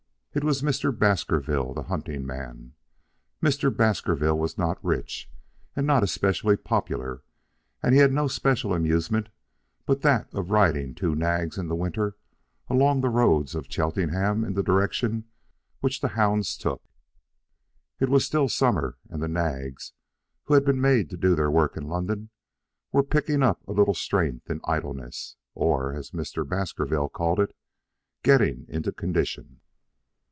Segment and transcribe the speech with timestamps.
[0.33, 0.97] It was Mr.
[0.97, 2.71] Baskerville, the hunting man.
[3.43, 3.69] Mr.
[3.69, 5.29] Baskerville was not rich,
[5.75, 7.21] and not especially popular,
[7.83, 9.27] and had no special amusement
[9.85, 12.15] but that of riding two nags in the winter
[12.69, 15.25] along the roads of Cheltenham in the direction
[15.81, 16.81] which the hounds took.
[17.99, 19.91] It was still summer, and the nags,
[20.45, 22.29] who had been made to do their work in London,
[22.93, 26.47] were picking up a little strength in idleness, or, as Mr.
[26.47, 27.53] Baskerville called it,
[28.23, 29.57] getting into condition.